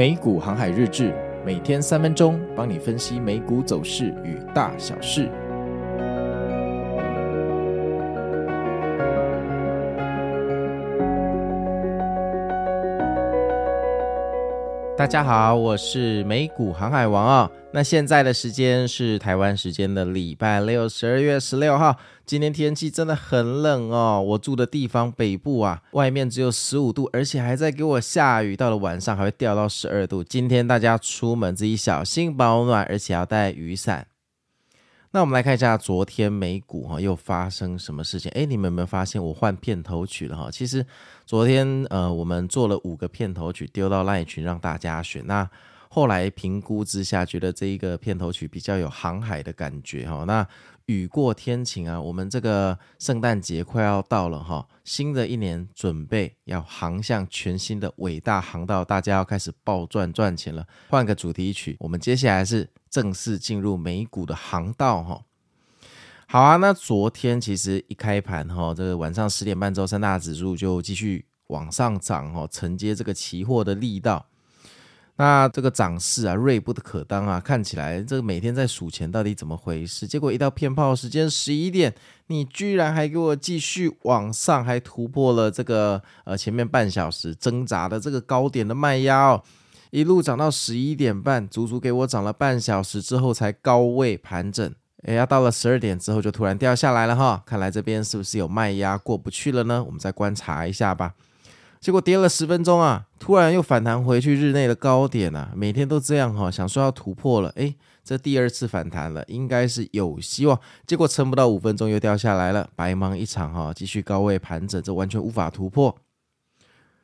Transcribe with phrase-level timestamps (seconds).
[0.00, 1.12] 美股航海日志，
[1.44, 5.28] 每天三分钟，帮你分析美股走势与大小事。
[15.00, 17.50] 大家好，我是美股航海王啊、哦。
[17.72, 21.96] 那现在的时间是台湾时间的礼拜六，十二月十六号。
[22.26, 30.22] 今天天气真的很冷哦，我住的地方北部啊，外面只有十五度，而且还在给我下雨，到了晚上还会掉到十二度。
[30.22, 34.06] 今天大家出门自己小心保暖，而且要带雨伞。
[35.12, 38.30] 那我们来看一下昨天美股哈又发生什么事情？
[38.32, 40.48] 哎，你们有没有发现我换片头曲了哈？
[40.52, 40.86] 其实
[41.26, 45.50] 昨天呃我们做了五个片头曲丢到 LINE 群让大家选，那
[45.92, 50.22] 后来评估之下觉得这一个片头曲比较有航海的感觉哈。
[50.24, 50.46] 那
[50.86, 60.64] 雨过天晴啊，我们这个圣诞节快要到了哈，新的一年准备要航向全新的伟大航道，大家要开始暴赚赚钱了。
[60.88, 65.22] 换个主题曲，我们接下来是正式进入美股的航道哈。
[66.28, 74.24] 好啊，那昨天其实一开盘哈，这个晚上十点半之后，三大指数就继续往上涨哈，承接这个期货的力道。
[75.20, 77.38] 那这个涨势啊，锐不可当啊！
[77.38, 80.06] 看起来这个每天在数钱，到底怎么回事？
[80.06, 81.94] 结果一到骗炮时间十一点，
[82.28, 89.42] 你居然还给我继续往上，还突破了这个呃前面半小时挣扎的这个高点的卖压哦，
[89.90, 94.74] 一路涨到十一点半，足足给我涨了半小时之后才高位盘整。
[95.02, 99.84] 哎，呀到了十二点之后就突然掉下来了哈，看来这边是不是有卖压过不去了呢？
[99.84, 101.12] 我们再观察一下吧。
[101.80, 110.60] 结果跌了十分钟啊，突然又反弹回去日内的高点啊，每天都这样哈，想说要突破了，诶，这第二次反弹了，应该是有希望。
[110.86, 115.96] 结果撑不到五分钟又掉下来了，白忙一场哈，继续高位盘整，这完全无法突破。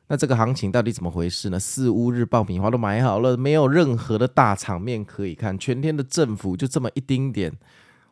[0.09, 1.59] 那这个行情到底怎么回事呢？
[1.59, 7.51] 四乌日爆米花都买好了，没有任何的大场面可以看，全天的振幅就这么一丁点，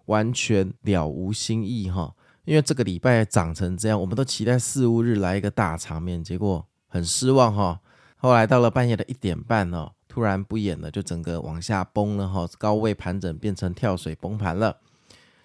[0.07, 2.15] 完全了无新意哈。
[2.45, 7.79] 因为这个礼拜涨成这样，我们都期待四五日来一个大场面，结果很失望哈。
[8.17, 14.77] 后来到了半夜的一点半哦，突然不演了，就整个往下崩了哈，高位盘整变成跳水崩盘了，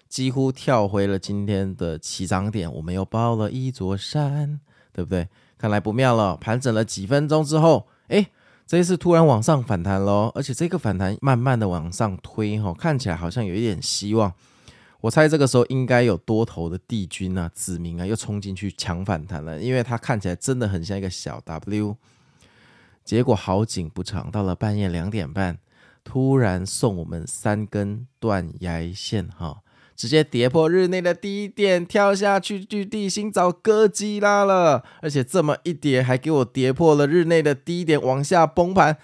[0.07, 2.71] 几乎跳回了今天的起涨点。
[2.71, 4.59] 我们又包了一座山，
[4.93, 5.27] 对不对？
[5.57, 6.37] 看来不妙了。
[6.37, 8.27] 盘整了几分钟之后，哎，
[8.65, 14.31] 这一次突然往上反弹喽，而且这个反弹慢慢的往上推哈，看起来好像有一点希望。
[15.01, 21.97] 我猜这个时候应该有多头的帝君啊、子民啊又冲进去抢反弹了，因为它看起来真的很像一个小 W。
[23.03, 25.57] 结果好景不长，到了半夜两点半，
[26.03, 29.61] 突然送我们三根断崖线哈，
[29.95, 38.97] 直接跌破日内的低点，跳下去去地心找哥吉拉了，而且这么一跌还给我跌破了日内的低点，往下崩盘。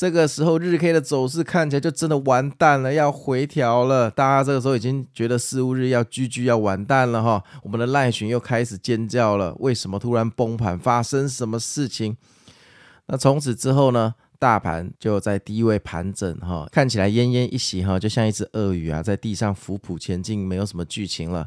[0.00, 4.10] 这个时候日 K 的走势看起来就真的完蛋了，要回调了。
[4.10, 7.44] 大家这个时候已经觉得四五日要 GG 要完蛋了哈。
[7.62, 10.78] 我们的赖群又开始尖叫了，为什么突然崩盘？
[10.78, 12.16] 发生什么事情？
[13.08, 21.46] 那从此之后呢，大盘就在低位盘整哈，看起来奄奄一息哈，就像一只鳄鱼啊，在地上俯扑前进，没有什么剧情了。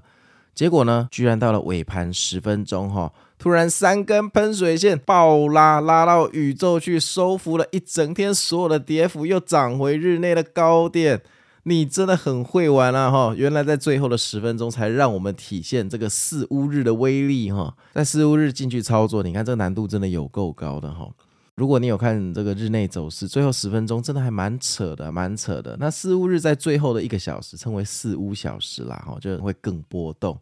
[0.53, 3.11] 结果呢，居然到了尾盘十分钟哈。
[3.43, 11.21] 突然三根喷水线爆拉，拉到宇宙去，收复了一整天所有的跌幅，又涨回日内的高点。
[11.63, 13.33] 你真的很会玩啊哈！
[13.35, 17.75] 原来在最后的十分钟才让我们体现这个四乌日的威力哈。
[17.93, 21.09] 在四乌日进去操作，你看这个难度真的有够高的哈。
[21.55, 25.75] 如果你有看这个日内走势，最后十分钟真的还蛮扯的，蛮扯的。
[25.77, 30.39] 那四乌日在最后的一个小时称为四乌小时啦哈，就会更波动。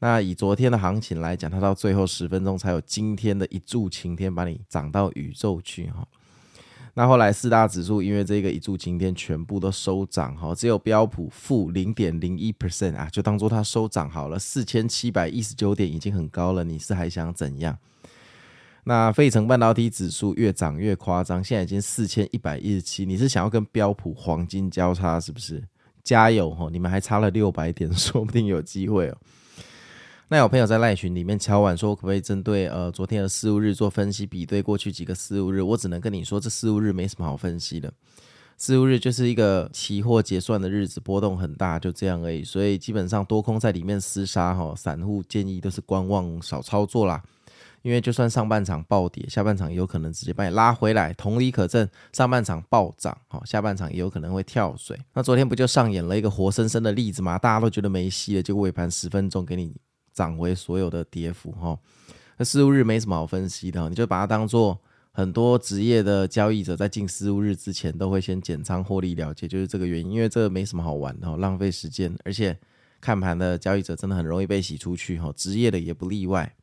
[0.00, 6.06] 那以昨天的行情来讲，它到最后十分钟才有今天的一柱擎天，把你涨到宇宙去哈。
[6.94, 17.78] 那后来四大指数因为这个一柱擎天全部都收涨哈，只有标普负零点零一 percent 啊，就当做它收涨好了，四千七百一十九点已经很高了，你是还想怎样？
[18.84, 25.62] 那费城半导体指数越涨越夸张，现在已经四千一百一十七，你是想要跟标普黄金交叉是不是？
[26.02, 29.18] 加油哈，你们还差了六百点，说不定有机会哦。
[30.30, 35.62] 那有朋友在赖群里面敲碗说，可不可以针对呃昨天的四五日做分析，比对过去几个四五日？
[35.62, 37.90] 我只能跟你说，这四五日没什么好分析的。
[38.58, 42.44] 四五日就是一个期货结算的日子，波动很大，就这样而已。
[42.44, 47.22] 所以基本上多空在里面厮杀哈，散户建议都是观望少操作啦。
[47.82, 51.14] 因为就算上半场暴跌，下半场有可能直接把你拉回来。
[51.14, 54.98] 同理可证，上半场暴涨，好，下半场也有可能会跳水。
[55.14, 57.38] 那昨天不就上演了一个活生生的例子吗？
[57.38, 59.74] 大家都觉得没戏了，就尾盘十分钟给你。
[60.18, 61.78] 涨回所有的跌幅哈，
[62.38, 64.76] 那四五日没什么好分析的，你就把它当做
[65.12, 70.10] 很多职业的交易者在进十五日之前都会先减仓获利了结，就是这个原因。
[70.10, 72.58] 因为这个没什么好玩的，浪费时间，而且
[73.00, 76.56] 看盘的交易者真的很容易被洗出去，哈，职业的也不例外。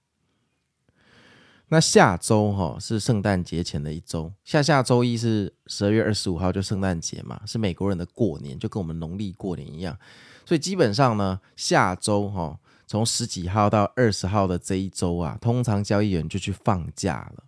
[1.69, 9.97] 那下周哈是圣诞节前的一周，下下周一是十二月二十五号，就圣诞节嘛，是美国人的过年，就跟我们农历过年一样。
[10.45, 17.43] 所以基本上呢，下周哈从十几号到二十号的这一周啊，通常交易员就去放假了。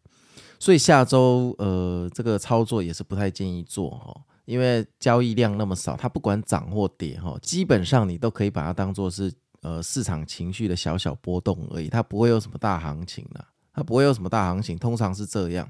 [0.59, 9.31] 所以下周呃这个操作也是不太建议做哈，因为交易量那么少，它不管涨或跌哈，基本上你都可以把它当做是
[9.61, 13.45] 呃市场情绪的小小波动而已，它不会有什么大行情的。
[13.73, 15.69] 它不会有什么大行情，通常是这样。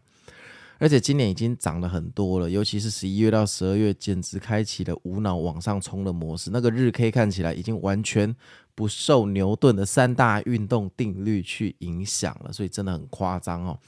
[0.79, 6.49] 而且今年已经涨了很多了，尤其是十一月到十二月，简直开启了无脑往上冲的模式。
[6.49, 8.33] 那个日 K 看起来已经完全
[8.77, 13.79] 不受牛顿的三大运动定律去影响了，所以真的很夸张哦。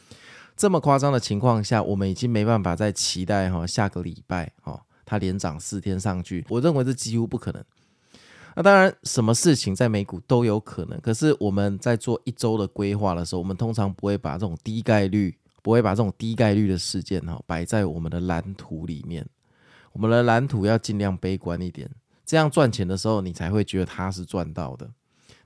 [0.57, 7.63] 这么夸张的情况下，我们已经没办法再期待哈下个礼拜哈它连涨四天上去，我认为这几乎不可能。
[8.55, 10.99] 那当然，什么事情在美股都有可能。
[11.01, 19.23] 可是我们在做一周的规划的时候，我们通常不会把这种低概率、不会把这种低概率的事件哈摆在我们的蓝图里面。
[19.91, 21.87] 我们的蓝图要尽量悲观一点，
[22.29, 24.87] 这样赚钱的时候，你才会觉得它是赚到的，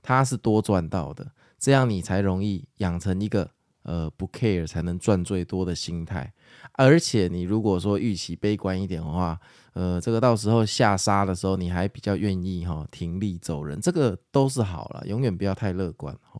[0.02, 1.26] 它是多赚到的，
[1.58, 3.50] 这样你才容易养成一个
[3.84, 6.30] 呃不 care 才能赚最多的心态。
[6.72, 9.40] 而且你如果说预期悲观一点的话，
[9.72, 16.38] 呃，这个到时候下杀的时候，你还比较愿意哈停利走人，这个都是好了，永远不要太乐观哈。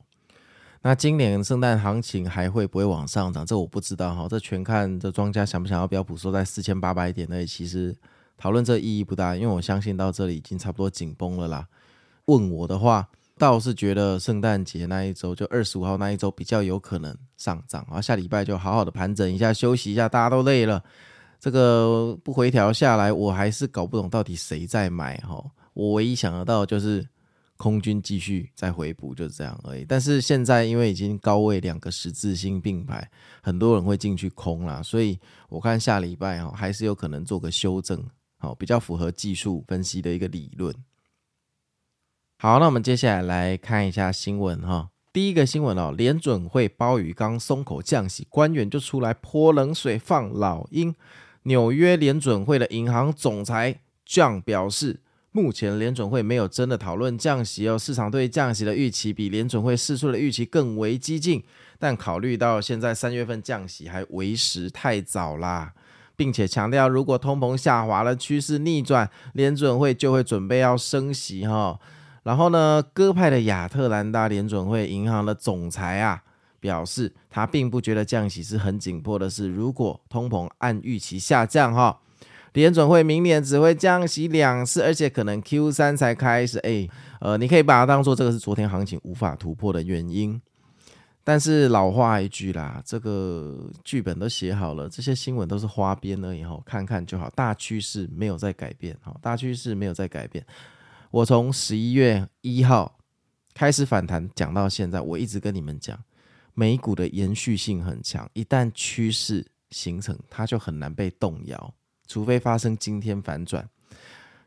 [0.82, 3.46] 那今年圣诞行情还会不会往上涨？
[3.46, 7.46] 这我不知道哈，这全看这庄家想不想要标普收在四千八百点那里。
[7.46, 7.96] 其实
[8.44, 11.66] 讨论这意义不大，因为我相信到这里已经差不多紧绷了啦。
[12.26, 13.08] 问我的话，
[13.38, 20.84] 倒是觉得圣诞节那一周，就二十五号那一周比较有可能上涨，然后下礼拜就好好的盘整一下，休息一下，大家都累了。
[21.40, 25.42] 这个不回调下来，我还是搞不懂到底谁在买哈。
[25.72, 27.02] 我唯一想得到就是
[27.56, 29.86] 空军继续再回补，就是这样而已。
[29.88, 33.10] 但是现在因为已经高位两个十字星并排，
[33.42, 35.18] 很多人会进去空啦，所以
[35.48, 37.98] 我看下礼拜哈还是有可能做个修正，
[38.44, 40.74] 好，比较符合技术分析的一个理论。
[42.38, 44.90] 好，那我们接下来来看一下新闻哈。
[45.14, 50.94] 第一个新闻哦，联准会鲍宇刚松口降息，官员就出来泼冷水放老鹰。
[51.44, 55.00] 纽约联准会的银行总裁 John 表示，
[55.30, 61.44] 目前联准会没有真的讨论降息哦，市场对降息的预期比联准会释出的预期更为激进，
[61.78, 65.74] 但考虑到现在三月份降息还为时太早啦，
[66.16, 71.78] 并且强调如果通膨下滑了，趋势逆转，联准会就会准备要升息哈。
[72.24, 76.22] 然后呢，鸽派的亚特兰大联准会银行的总裁啊。
[76.60, 79.48] 表示他并不觉得降息是很紧迫的事。
[79.48, 82.00] 如果通膨按预期下降，哈，
[82.54, 86.58] 联准会明年只会降息两次，而且可能 Q 三才开始。
[86.60, 86.88] 诶，
[87.20, 90.40] 呃，你可以把它当做这个是昨天行情无法突破的原因。
[91.26, 97.30] 但是老话一句啦，这个剧本都写好了，这些新闻都是花边而已，哈，看看就好。
[97.30, 100.44] 大趋势没有在改变，哈，大趋势没有在改变。
[101.10, 102.98] 我从十一月一号
[103.54, 105.98] 开始反弹讲到现在，我一直跟你们讲。
[106.56, 111.74] 美股的延续性很强，一旦趋势形成，它就很难被动摇，
[112.06, 113.68] 除非发生惊天反转。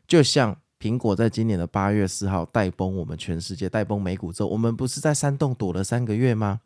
[0.06, 6.60] 就像苹果在今年的八月四号带崩我们全世界，带崩美股之后，我们不是在山洞躲了三个月吗？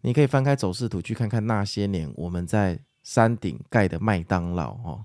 [0.00, 5.04] 你可以翻开走势图去看看那些年我们在山顶盖的麦当劳哦，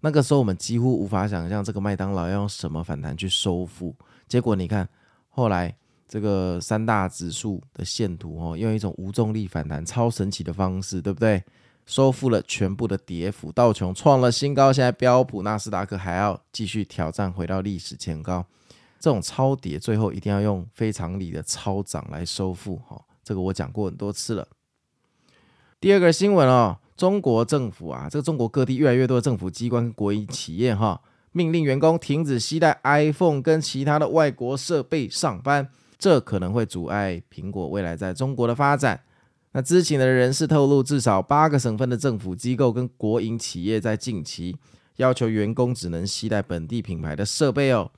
[0.00, 3.94] 那个时候我们几乎无法想象这个麦当劳要用什么反弹去收复，
[4.26, 4.88] 结果你看
[5.28, 5.74] 后来。
[6.10, 11.44] 这个三大指数的线图哦，用一种无重力反弹超神奇的方式，对不对？
[11.88, 18.44] 收复了全部的跌幅，道琼创了新高，现在标普、纳斯达克还要继续挑战回到历史前高。
[19.00, 24.46] 这种超跌最后一定要用非常理的超涨来收复哈，这个我讲过很多次了。
[25.80, 31.00] 第二个新闻哦，中国政府啊，这个中国各地越来越多的政府机关跟国营企业哈，
[31.32, 35.70] 命令员工停止携带 iPhone 跟其他的外国设备上班。
[35.98, 39.00] 这可能会阻碍苹果未来在中国的发展。
[39.52, 44.56] 那知情的人士透露，至少八个省份的政府机构跟国营企业在近期
[44.96, 47.90] 要求员工只能携带本地品牌的设备哦。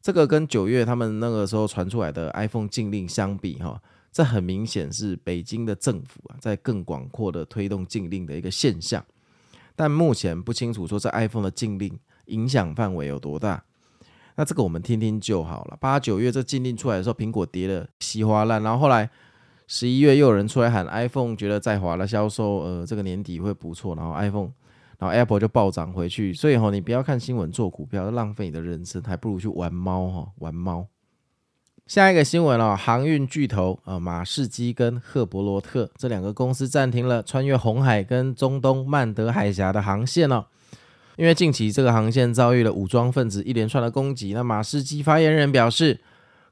[0.00, 3.80] 这个跟九月他们那个时候传出来的 iPhone 禁令相比，哈，
[4.12, 9.04] 这很明显是北京的政府啊在更广阔的推动禁令的一个现象。
[9.74, 13.64] 但目前不清楚说这 iPhone 的禁令影响范围有多大。
[14.36, 15.76] 那这个我们听听就好了。
[15.80, 19.08] 八九月这禁令出来的时候，苹果跌得稀巴烂，然后后来
[19.66, 24.50] 十一月又有人出来喊 iPhone，觉得在华的销售，呃，这个年底会不错，然后 iPhone，
[24.98, 26.34] 然后 Apple 就暴涨回去。
[26.34, 30.86] 所以哈，你不要看新闻做股票，浪费你的人生，还不如去玩猫哈，玩猫。
[31.86, 40.46] 下一个新闻哦，航运巨头啊，马士基跟赫伯罗特这两个公司暂停了穿越红海跟中东曼德海峡的航线哦，
[41.16, 44.32] 因为近期这个航线遭遇了武装分子一连串的攻击。
[44.32, 46.00] 那马士基发言人表示，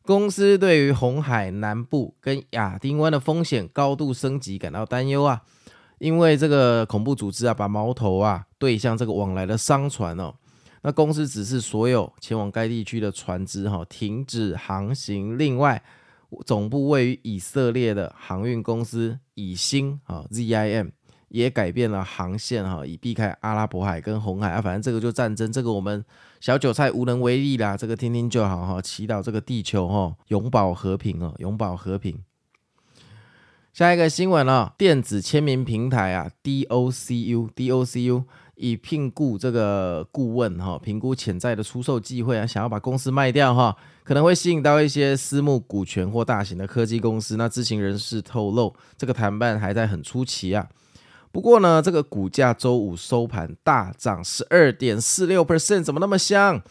[0.05, 5.43] 公司对于红海南部跟亚丁湾的风险高度升级感到担忧啊，
[5.99, 10.35] 因为这个恐怖组织啊，把矛头啊对向这个往来的商船哦。
[10.83, 15.39] 那公司指示所有前往该地区的船只哈停止航行。
[15.39, 15.81] 另外，
[16.45, 20.91] 总部位于以色列的航运公司以星啊 ZIM
[21.33, 24.61] 也改变了航线哈，以避开阿拉伯海跟红海啊。
[24.61, 26.05] 反正这个就战争，这个我们
[26.41, 27.77] 小韭菜无能为力啦。
[27.77, 32.19] 这个听听就好哈，祈祷这个地球哈永保和平哦，永保和平。
[33.73, 38.25] 下一个新闻啊，电子签名平台啊 DOCU DOCU。
[38.55, 47.37] 以聘雇这个顾问哈，评估潜在的出售机会啊，想要把公司卖掉哈，可能会吸引到一些私募股权或大型的科技公司。
[47.37, 50.69] 那知情人士透露，这个谈判还在很初期啊。
[51.33, 56.63] 不过呢，这个股价周五收盘大涨十二点四六 percent，怎么那么香？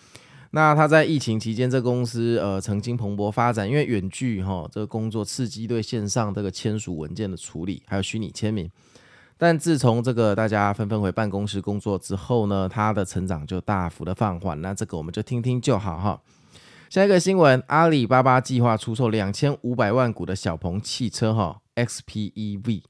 [0.51, 8.69] 那他在疫情期间，这公司呃曾经蓬勃发展，因为远距哈这个工作刺激对线上这个签署文件的处理，还有虚拟签名。
[9.37, 14.61] 但自从这个大家纷纷回办公室工作之后呢，它的成长就大幅的放缓。
[14.61, 16.21] 那这个我们就听听就好哈。
[16.89, 22.83] 下一个新闻，阿里巴巴计划出售两千五百万股的小鹏汽车哈 XPEV，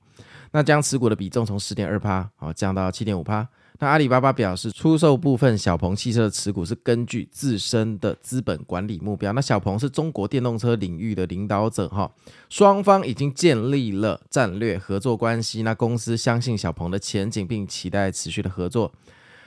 [0.51, 3.47] 那将持股的比重从十点二趴好降到七点五趴。
[3.79, 9.33] 那阿里巴巴表示，出售部分小鹏汽车的持股是根据自身的资本管理目标。
[9.33, 12.11] 那小鹏是中国电动车领域的领导者，哈，
[12.47, 15.63] 双方已经建立了战略合作关系。
[15.63, 18.91] 那公司相信小鹏的前景，并期待持续的合作。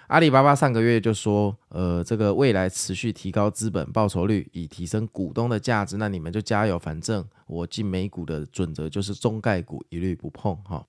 [0.09, 5.97] 阿里巴巴上个月就说，呃，这个未来持续提高资本报酬率，以提升股东的价值。
[5.97, 10.85] 那你们就加油，反正我进美股的准则就是中概股一律不碰，哈。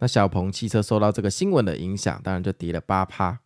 [0.00, 3.38] 那小鹏汽车受到这个新闻的影响，当然就跌了八趴。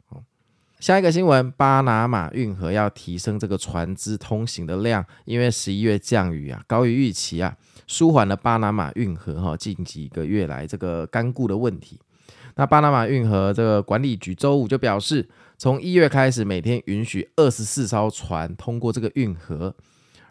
[0.80, 7.56] 下一个新闻，巴拿马运河要提升这个船只通行的量，因为十一月降雨啊高于预期啊，
[7.86, 12.00] 舒缓了巴拿马运河哈近几个月来这个干固的问题。
[12.56, 19.72] 那巴拿马运河这个管理局周五就表示，从一月开始，每天允许二十四艘船通过这个运河，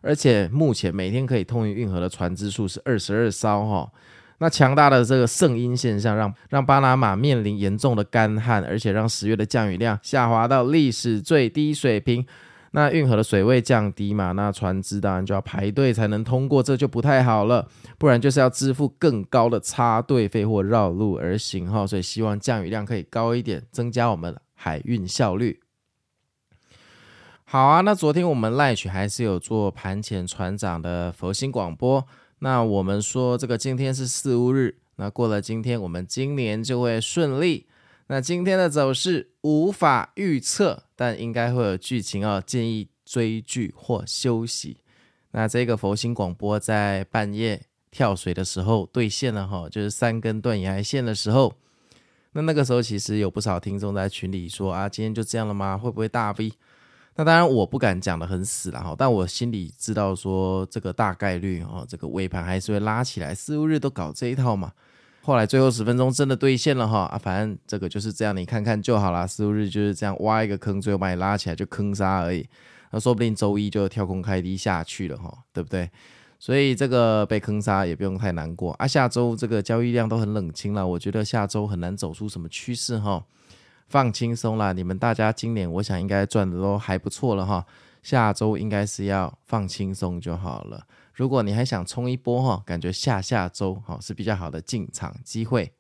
[0.02, 3.92] 而且目前每天可以通运运河的船只数是二十二艘哈。
[4.42, 12.26] 那强大的这个圣婴现象让，让让巴拿马面临严重的干旱，而且让十月的降雨量下滑到历史最低水平。
[12.72, 17.68] 那运河的水位降低嘛，那船只当然就要排队才能通过，这就不太好了。
[18.00, 21.86] 不然就是要支付更高的插队费或绕路而行哈。
[21.86, 25.60] 所以希望降雨量可以高一点，增加我们海运效率。
[27.44, 32.04] 好啊，那昨天我们赖曲还是有做盘前船长的佛心广播。
[32.44, 37.68] 那我们说这个今天是四乌日，那过了今天，我们今年就会顺利。
[38.08, 44.78] 那今天的走势无法预测，但应该会有剧情哦，建议追剧或休息。
[45.32, 51.54] 那这个佛心广播在半夜跳水的时候兑现了哈，就是三根断崖线的时候。
[52.34, 55.78] 那那个时候其实有不少听众在群里说啊，今天就这样了吗？
[55.78, 56.52] 会不会大 V？
[57.16, 63.36] 那当然，我不敢讲得很死了哈，但我心里知道说这个大概率哦，这个尾盘还是会拉起来。
[63.36, 64.72] 四五日都搞这一套嘛，
[65.22, 69.28] 后来最后十分钟真的兑现了哈啊，反正这个就是这样，你看看就好啦。
[69.28, 72.48] 四五日就是这样挖一个坑，最后把你拉起来就坑杀而已。
[72.92, 75.90] 那说不定周一就跳空开低下去了哈，对不对？
[76.40, 78.88] 所以这个被坑杀也不用太难过啊。
[78.88, 83.24] 下周这个交易量都很冷清了，我觉得下周很难走出什么趋势哈。
[83.92, 87.66] 放轻松啦，你们大家今年我想应该赚的都还不错了哈。
[88.02, 90.88] 下周应该是要放轻松就好了。
[91.14, 95.74] 如果你还想冲一波哈，感觉下下周哈是比较好的进场机会。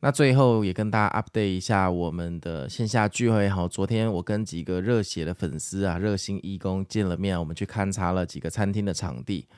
[0.00, 3.66] 那最后也跟大家 update 一下我们的线下聚会哈。
[3.66, 9.48] 昨天我跟几个热血的粉丝啊、热心义工见了面，我们去勘察了几个餐厅的场地。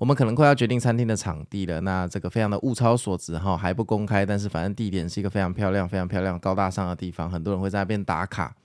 [0.00, 8.56] 我们可能快要决定餐厅的场地了，那这个非常的物超所值哈，还不公开，但是反正地点是一个非常漂亮、非常漂亮、高大上的地方，很多人会在那边打卡。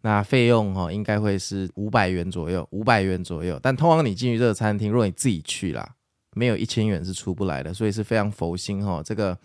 [0.00, 3.60] 那费用哈应该会是五百元左右，五百元左右。
[3.62, 5.86] 但通常你进去这个餐厅，如果你自己去啦，
[6.34, 9.02] 没有一千元是出不来的，所以是非常佛心哈。
[9.04, 9.38] 这个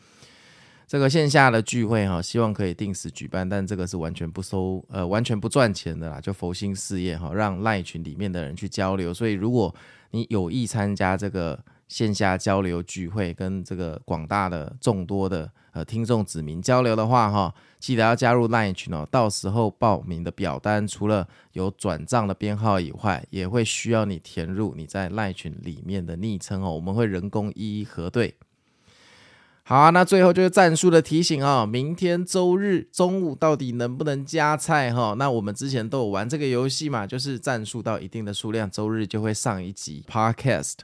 [0.89, 9.13] 这个线下的聚会哈，希望可以定时举办，但这个是完全不收呃完全不赚钱的啦，就佛心事业哈，让赖群里面的人去交流。
[9.13, 9.73] 所以如果
[10.09, 19.07] 你有意参加这个线下交流聚会，跟这个广大的众多的呃听众子民交流的话，哈，记得要加入 LINE 群哦。
[19.11, 28.33] 到时候报名的表单除了有转账的编号以外，也会需要你填入你在 LINE 群里面的昵称哦，我们会人工一一核对。
[29.69, 35.13] 好，那最后就是战术的提醒啊，明天周日中午到底能不能加菜哈？
[35.15, 40.77] 那我们之前都有玩这个游戏嘛，就是战术到一定的数量，周日就会上一集 Podcast。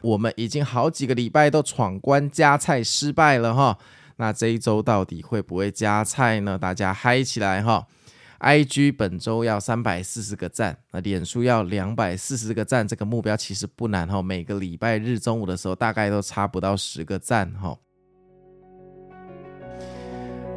[0.00, 3.76] 我们已经好几个礼拜都闯关加菜失败了哈，
[4.16, 6.58] 那这一周到底会不会加菜呢？
[6.58, 7.86] 大家嗨起来哈
[8.40, 17.76] ！IG 本周要三百四十个赞，那脸书要两百四十个赞，这个目标其实不难哈，每个礼拜日中午的时候大概都差不到十个赞哈。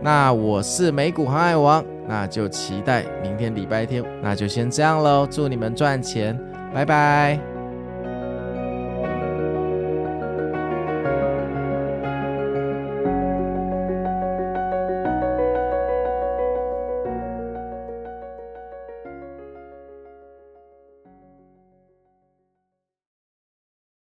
[0.02, 6.38] 那我是美股航海王，那就期待明天礼拜天，那就先这样喽，祝你们赚钱，
[6.74, 7.57] 拜拜。